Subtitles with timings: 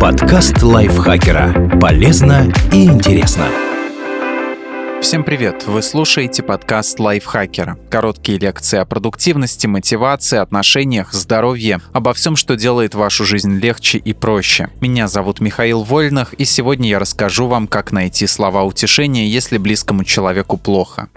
[0.00, 1.76] Подкаст лайфхакера.
[1.80, 3.46] Полезно и интересно.
[5.02, 5.64] Всем привет!
[5.66, 7.76] Вы слушаете подкаст лайфхакера.
[7.90, 14.12] Короткие лекции о продуктивности, мотивации, отношениях, здоровье, обо всем, что делает вашу жизнь легче и
[14.12, 14.70] проще.
[14.80, 20.04] Меня зовут Михаил Вольных, и сегодня я расскажу вам, как найти слова утешения, если близкому
[20.04, 21.08] человеку плохо.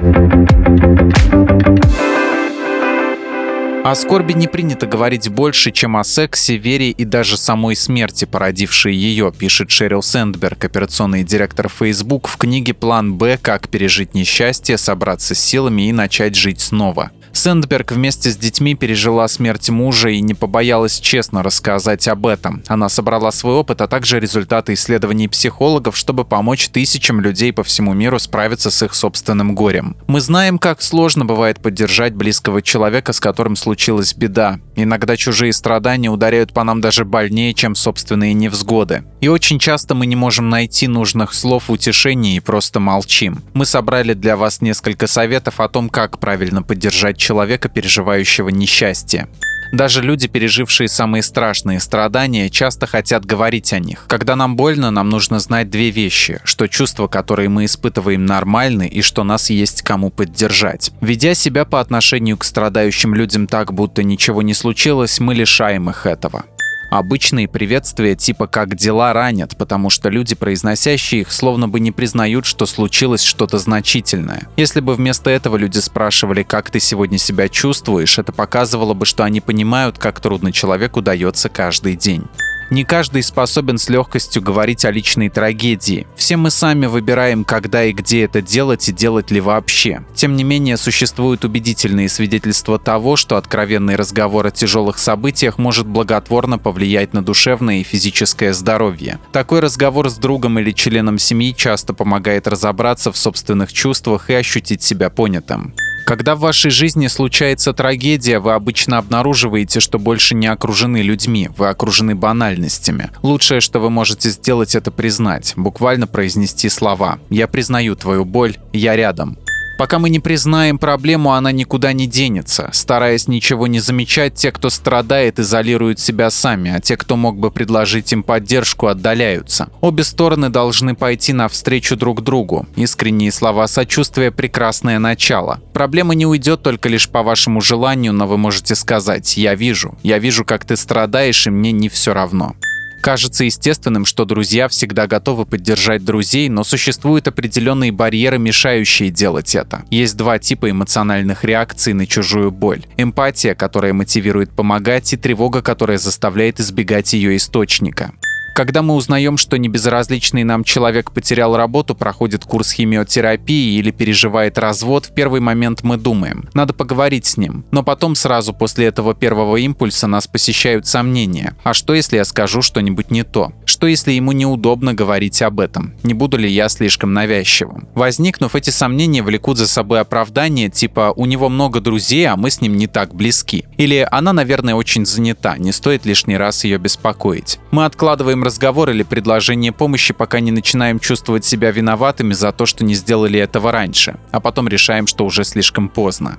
[3.84, 8.94] О скорби не принято говорить больше, чем о сексе, вере и даже самой смерти, породившей
[8.94, 13.40] ее, пишет Шерил Сэндберг, операционный директор Facebook в книге «План Б.
[13.42, 17.10] Как пережить несчастье, собраться с силами и начать жить снова».
[17.34, 22.64] Сэндберг вместе с детьми пережила смерть мужа и не побоялась честно рассказать об этом.
[22.68, 27.94] Она собрала свой опыт, а также результаты исследований психологов, чтобы помочь тысячам людей по всему
[27.94, 29.96] миру справиться с их собственным горем.
[30.08, 34.60] Мы знаем, как сложно бывает поддержать близкого человека, с которым случилась беда.
[34.76, 39.04] Иногда чужие страдания ударяют по нам даже больнее, чем собственные невзгоды.
[39.20, 43.44] И очень часто мы не можем найти нужных слов утешения и просто молчим.
[43.54, 49.28] Мы собрали для вас несколько советов о том, как правильно поддержать человека, переживающего несчастье.
[49.72, 54.06] Даже люди, пережившие самые страшные страдания, часто хотят говорить о них.
[54.08, 59.02] Когда нам больно, нам нужно знать две вещи, что чувства, которые мы испытываем, нормальны и
[59.02, 60.92] что нас есть кому поддержать.
[61.02, 66.06] Ведя себя по отношению к страдающим людям так, будто ничего не случилось, мы лишаем их
[66.06, 66.46] этого.
[66.92, 72.46] Обычные приветствия типа «как дела» ранят, потому что люди, произносящие их, словно бы не признают,
[72.46, 74.50] что случилось что-то значительное.
[74.58, 79.24] Если бы вместо этого люди спрашивали «как ты сегодня себя чувствуешь», это показывало бы, что
[79.24, 82.26] они понимают, как трудно человеку дается каждый день.
[82.72, 86.08] Не каждый способен с легкостью говорить о личной трагедии.
[86.16, 90.06] Все мы сами выбираем, когда и где это делать и делать ли вообще.
[90.16, 96.58] Тем не менее, существуют убедительные свидетельства того, что откровенный разговор о тяжелых событиях может благотворно
[96.58, 99.20] повлиять на душевное и физическое здоровье.
[99.34, 104.82] Такой разговор с другом или членом семьи часто помогает разобраться в собственных чувствах и ощутить
[104.82, 105.74] себя понятым.
[106.06, 111.70] Когда в вашей жизни случается трагедия, вы обычно обнаруживаете, что больше не окружены людьми, вы
[111.70, 113.10] окружены банальностями.
[113.22, 118.96] Лучшее, что вы можете сделать, это признать, буквально произнести слова «Я признаю твою боль, я
[118.96, 119.38] рядом».
[119.82, 122.70] Пока мы не признаем проблему, она никуда не денется.
[122.72, 127.50] Стараясь ничего не замечать, те, кто страдает, изолируют себя сами, а те, кто мог бы
[127.50, 129.70] предложить им поддержку, отдаляются.
[129.82, 132.68] Обе стороны должны пойти навстречу друг другу.
[132.76, 135.60] Искренние слова сочувствия– прекрасное начало.
[135.74, 140.20] Проблема не уйдет только лишь по вашему желанию, но вы можете сказать «Я вижу, я
[140.20, 142.56] вижу, как ты страдаешь, и мне не все равно».
[143.02, 149.84] Кажется естественным, что друзья всегда готовы поддержать друзей, но существуют определенные барьеры, мешающие делать это.
[149.90, 152.86] Есть два типа эмоциональных реакций на чужую боль.
[152.98, 158.12] Эмпатия, которая мотивирует помогать, и тревога, которая заставляет избегать ее источника.
[158.54, 165.06] Когда мы узнаем, что небезразличный нам человек потерял работу, проходит курс химиотерапии или переживает развод,
[165.06, 167.66] в первый момент мы думаем, надо поговорить с ним.
[167.72, 171.56] Но потом сразу после этого первого импульса нас посещают сомнения.
[171.64, 173.54] А что если я скажу что-нибудь не то?
[173.82, 175.96] Что если ему неудобно говорить об этом?
[176.04, 177.88] Не буду ли я слишком навязчивым?
[177.96, 182.62] Возникнув, эти сомнения влекут за собой оправдание типа «у него много друзей, а мы с
[182.62, 183.66] ним не так близки».
[183.78, 187.58] Или «она, наверное, очень занята, не стоит лишний раз ее беспокоить».
[187.72, 192.86] Мы откладываем разговор или предложение помощи, пока не начинаем чувствовать себя виноватыми за то, что
[192.86, 196.38] не сделали этого раньше, а потом решаем, что уже слишком поздно.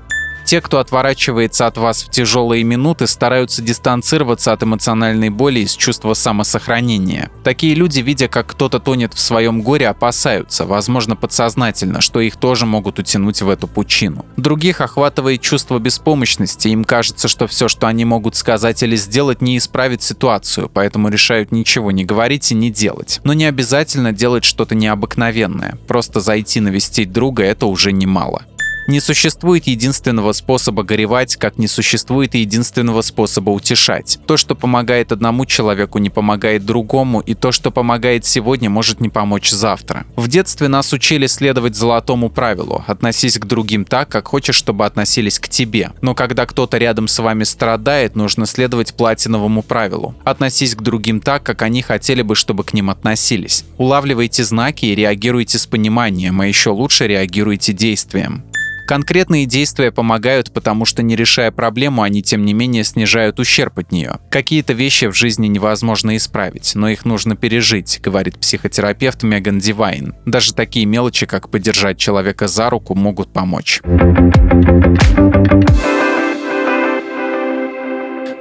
[0.52, 6.12] Те, кто отворачивается от вас в тяжелые минуты, стараются дистанцироваться от эмоциональной боли из чувства
[6.12, 7.30] самосохранения.
[7.42, 12.66] Такие люди, видя, как кто-то тонет в своем горе, опасаются, возможно, подсознательно, что их тоже
[12.66, 14.26] могут утянуть в эту пучину.
[14.36, 19.56] Других охватывает чувство беспомощности, им кажется, что все, что они могут сказать или сделать, не
[19.56, 23.22] исправит ситуацию, поэтому решают ничего не говорить и не делать.
[23.24, 25.78] Но не обязательно делать что-то необыкновенное.
[25.88, 28.42] Просто зайти навестить друга– это уже немало.
[28.88, 34.18] Не существует единственного способа горевать, как не существует единственного способа утешать.
[34.26, 39.08] То, что помогает одному человеку, не помогает другому, и то, что помогает сегодня, может не
[39.08, 40.04] помочь завтра.
[40.16, 45.38] В детстве нас учили следовать золотому правилу– относись к другим так, как хочешь, чтобы относились
[45.38, 45.92] к тебе.
[46.00, 51.42] Но когда кто-то рядом с вами страдает, нужно следовать платиновому правилу– относись к другим так,
[51.42, 53.64] как они хотели бы, чтобы к ним относились.
[53.78, 58.42] Улавливайте знаки и реагируйте с пониманием, а еще лучше реагируйте действием.
[58.92, 63.90] Конкретные действия помогают, потому что не решая проблему, они тем не менее снижают ущерб от
[63.90, 64.18] нее.
[64.28, 70.14] Какие-то вещи в жизни невозможно исправить, но их нужно пережить, говорит психотерапевт Меган Дивайн.
[70.26, 73.80] Даже такие мелочи, как подержать человека за руку, могут помочь.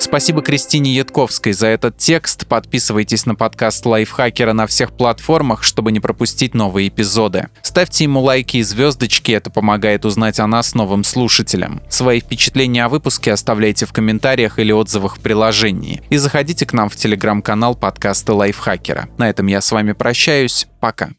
[0.02, 2.48] Спасибо Кристине Ятковской за этот текст.
[2.48, 7.50] Подписывайтесь на подкаст Лайфхакера на всех платформах, чтобы не пропустить новые эпизоды.
[7.62, 11.84] Ставьте ему лайки и звездочки, это помогает узнать о нас новым слушателям.
[11.88, 16.02] Свои впечатления о выпуске оставляйте в комментариях или отзывах в приложении.
[16.10, 19.08] И заходите к нам в телеграм-канал подкаста Лайфхакера.
[19.20, 20.66] На этом я с вами прощаюсь.
[20.80, 21.12] Пока.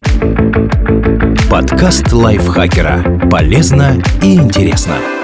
[1.48, 3.28] Подкаст Лайфхакера.
[3.30, 5.21] Полезно и интересно.